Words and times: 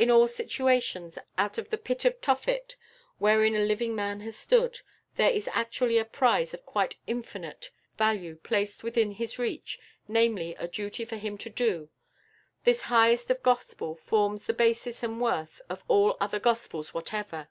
In 0.00 0.10
all 0.10 0.26
situations 0.26 1.16
out 1.38 1.56
of 1.56 1.70
the 1.70 1.78
pit 1.78 2.04
of 2.04 2.20
Tophet, 2.20 2.74
wherein 3.18 3.54
a 3.54 3.60
living 3.60 3.94
man 3.94 4.18
has 4.22 4.34
stood, 4.34 4.80
there 5.14 5.30
is 5.30 5.46
actually 5.52 5.96
a 5.96 6.04
prize 6.04 6.52
of 6.52 6.66
quite 6.66 6.96
infinite 7.06 7.70
value 7.96 8.34
placed 8.34 8.82
within 8.82 9.12
his 9.12 9.38
reach, 9.38 9.78
namely 10.08 10.56
a 10.56 10.66
duty 10.66 11.04
for 11.04 11.14
him 11.18 11.38
to 11.38 11.48
do; 11.50 11.88
this 12.64 12.82
highest 12.90 13.30
of 13.30 13.44
Gospels 13.44 14.00
forms 14.00 14.46
the 14.46 14.54
basis 14.54 15.04
and 15.04 15.20
worth 15.20 15.60
of 15.68 15.84
all 15.86 16.16
other 16.20 16.40
gospels 16.40 16.92
whatever." 16.92 17.48